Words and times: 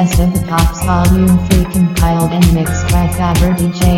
excessive 0.00 0.46
tops 0.46 0.84
volume 0.84 1.38
3 1.48 1.64
compiled 1.72 2.30
and 2.30 2.54
mixed 2.54 2.86
by 2.92 3.08
Faber 3.08 3.52
DJ 3.54 3.97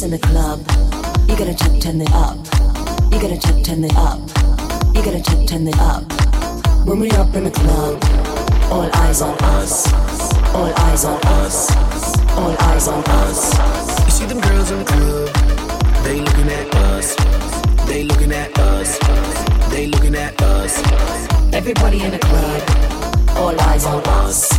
When 0.00 0.12
you 0.12 0.18
hear 0.18 0.20
this 0.20 0.32
in 0.32 0.32
the 0.32 0.38
club, 0.38 1.28
you 1.28 1.36
gotta 1.36 1.54
check, 1.54 1.80
turn 1.80 2.00
it 2.00 2.12
up. 2.12 2.36
You 3.10 3.20
gotta 3.20 3.36
check, 3.36 3.64
turn 3.64 3.82
it 3.82 3.96
up. 3.96 4.20
You 4.94 5.02
gotta 5.02 5.20
check, 5.20 5.46
turn 5.48 5.66
it 5.66 5.78
up. 5.78 6.04
When 6.86 7.00
we 7.00 7.10
up 7.12 7.34
in 7.34 7.44
the 7.44 7.50
club, 7.50 7.98
all 8.70 8.88
eyes 8.94 9.22
on 9.22 9.36
us. 9.56 9.92
All 10.54 10.72
eyes 10.86 11.04
on 11.04 11.20
us. 11.40 11.70
All 12.36 12.56
eyes 12.70 12.86
on 12.86 13.02
us. 13.04 13.58
You 14.04 14.10
see 14.10 14.26
them 14.26 14.40
girls 14.40 14.70
in 14.70 14.78
the 14.78 14.84
club, 14.84 15.34
they 16.04 16.20
looking 16.20 16.48
at 16.48 16.74
us. 16.74 17.16
They 17.86 18.04
looking 18.04 18.32
at 18.32 18.56
us. 18.58 18.98
They 19.70 19.86
looking 19.86 20.14
at 20.14 20.40
us. 20.42 20.78
Everybody 21.52 22.02
in 22.02 22.12
the 22.12 22.18
club, 22.18 23.36
all 23.36 23.60
eyes 23.62 23.84
on 23.84 24.02
us. 24.04 24.58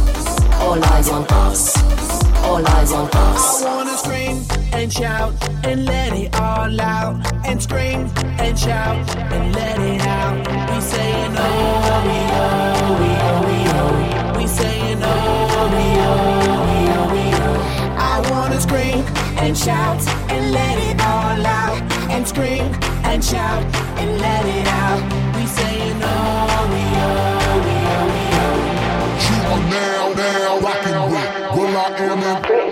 All 0.59 0.83
eyes 0.83 1.09
on 1.09 1.25
us. 1.29 2.18
All 2.43 2.65
eyes 2.67 2.91
on 2.91 3.07
us. 3.13 3.63
I 3.63 3.75
wanna 3.75 3.97
scream 3.97 4.43
and 4.73 4.91
shout 4.91 5.33
and 5.63 5.85
let 5.85 6.13
it 6.13 6.33
all 6.39 6.79
out. 6.81 7.15
And 7.45 7.61
scream 7.61 8.09
and 8.39 8.57
shout 8.57 8.97
and 9.33 9.53
let 9.55 9.79
it 9.79 10.01
out. 10.01 10.37
We 10.73 10.81
saying 10.81 11.35
oh, 11.37 12.03
we 12.07 12.17
oh, 12.43 12.97
we 13.01 13.11
oh, 13.27 13.39
we 13.47 13.57
oh. 13.79 14.37
We 14.39 14.47
saying 14.47 14.99
oh, 15.01 15.07
we 15.75 15.85
oh, 16.09 16.17
we 16.69 16.79
oh, 16.97 17.13
we 17.13 17.23
oh. 17.47 18.01
I 18.11 18.15
wanna 18.31 18.59
scream 18.61 19.03
and 19.43 19.57
shout 19.57 20.01
and 20.29 20.51
let 20.51 20.77
it 20.89 20.99
all 21.01 21.45
out. 21.45 21.81
And 22.09 22.27
scream 22.27 22.65
and 23.03 23.23
shout 23.23 23.63
and 24.01 24.19
let 24.21 24.45
it 24.45 24.67
out. 24.67 25.01
We 25.35 25.45
saying 25.45 25.99
oh, 26.01 26.07
we 26.73 26.83
oh, 27.07 27.63
we 27.65 27.75
oh, 27.93 28.05
we 28.15 28.23
oh. 28.43 28.57
You 29.25 29.37
are 29.53 29.63
now, 29.69 30.03
now 30.13 30.59
rocking 30.59 30.99
with 31.11 31.11
Will 31.11 31.28
I 31.79 31.87
Am 31.87 32.68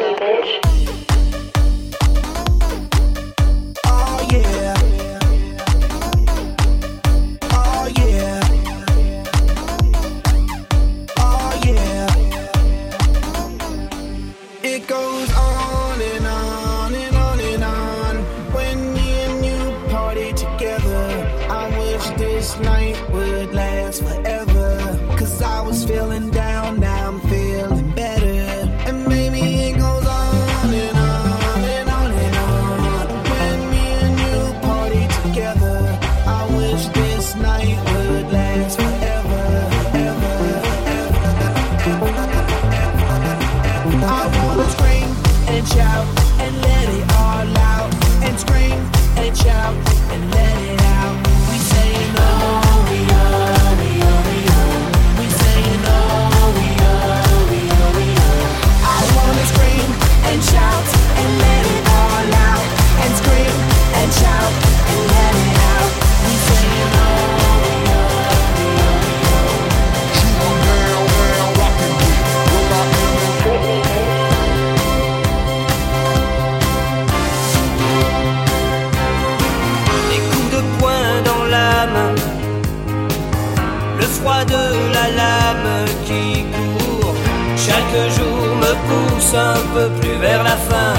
de 84.46 84.94
la 84.94 85.08
lame 85.20 85.86
qui 86.06 86.46
court, 86.56 87.14
chaque 87.56 87.98
jour 88.18 88.56
me 88.64 88.74
pousse 88.88 89.34
un 89.34 89.60
peu 89.74 89.90
plus 90.00 90.18
vers 90.20 90.44
la 90.44 90.58
fin. 90.70 90.94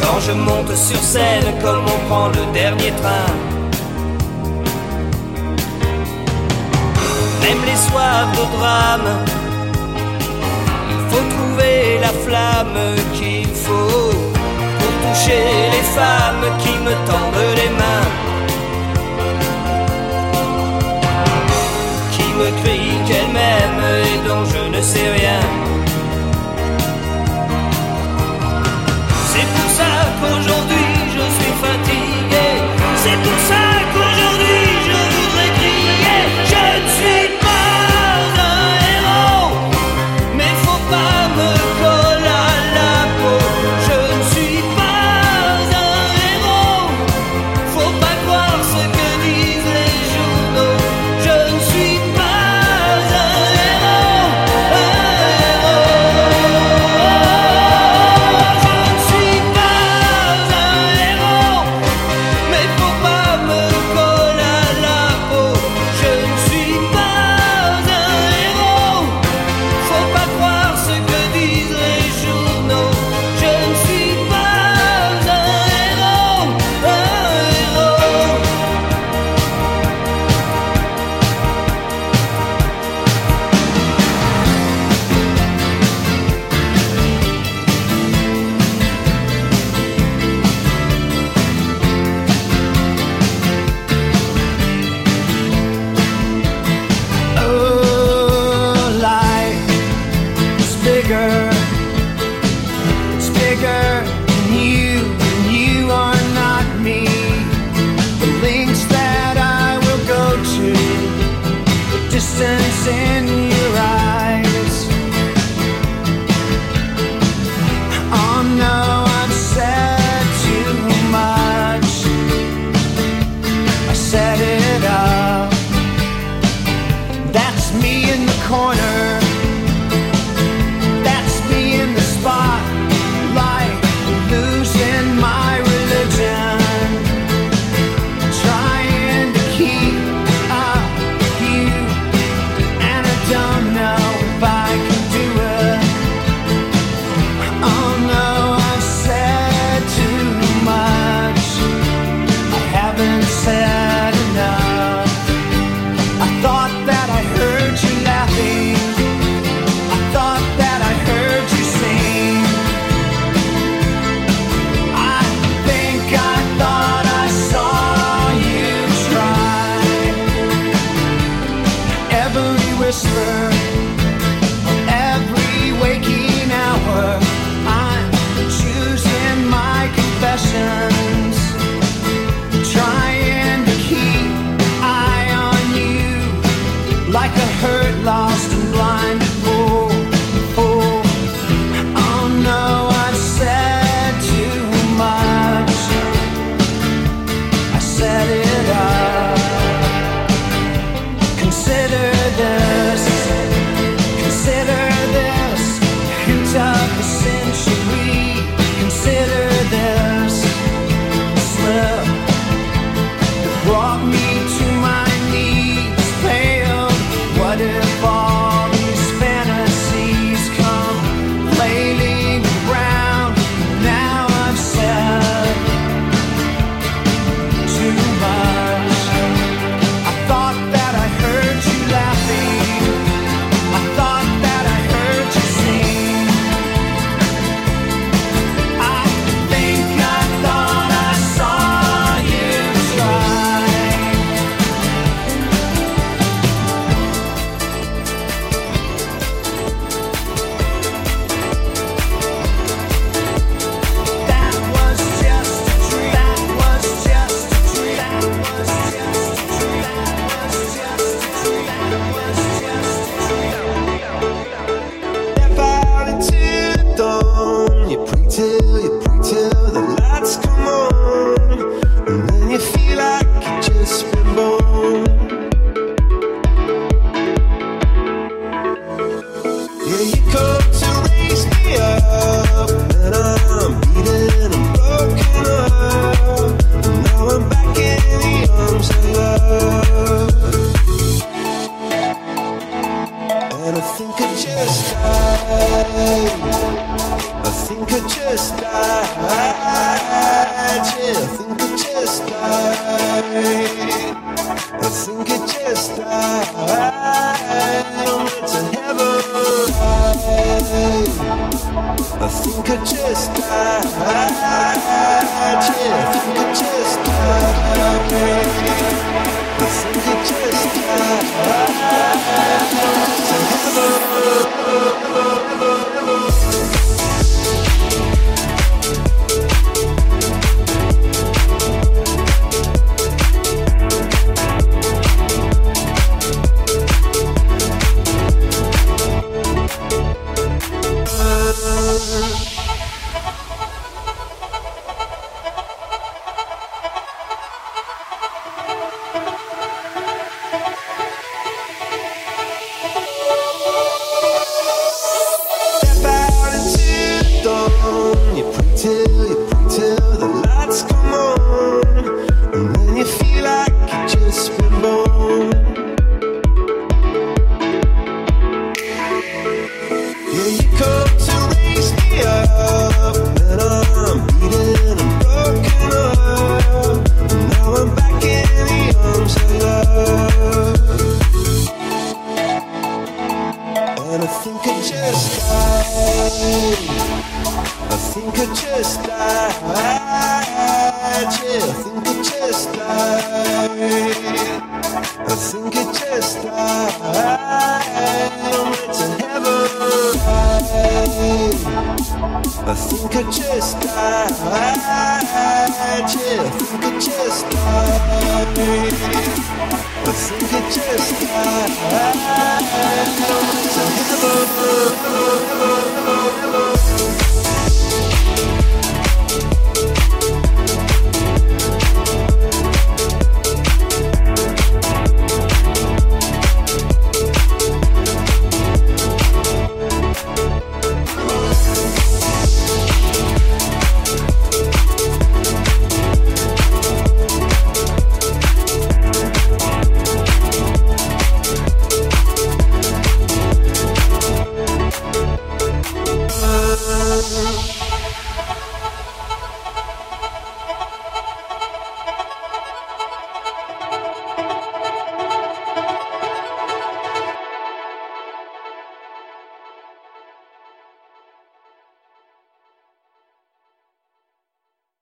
Quand 0.00 0.20
je 0.26 0.32
monte 0.32 0.74
sur 0.74 0.98
scène 0.98 1.48
comme 1.62 1.84
on 1.84 2.08
prend 2.08 2.28
le 2.28 2.52
dernier 2.52 2.92
train, 3.00 3.32
même 7.42 7.62
les 7.64 7.80
soirs 7.88 8.26
de 8.36 8.56
drame, 8.56 9.10
il 10.90 11.00
faut 11.10 11.26
trouver 11.36 11.98
la 12.00 12.12
flamme 12.24 12.80
qu'il 13.14 13.48
faut 13.48 14.10
pour 14.78 14.94
toucher 15.04 15.44
les 15.74 15.86
femmes 15.98 16.46
qui 16.62 16.72
me 16.86 16.94
tendent 17.08 17.54
les 17.56 17.70
mains, 17.80 18.06
me 22.40 22.50
crient 22.62 22.98
qu'elles 23.06 23.32
m'aiment 23.36 23.86
et 24.10 24.28
dont 24.28 24.44
je 24.52 24.62
ne 24.76 24.80
sais 24.82 25.08
rien. 25.18 25.40
C'est 29.30 29.48
pour 29.56 29.70
ça 29.78 29.90
qu'aujourd'hui 30.18 30.88
je 31.16 31.24
suis 31.36 31.54
fatigué. 31.64 32.46
C'est 33.02 33.18
pour 33.26 33.38
ça 33.48 33.59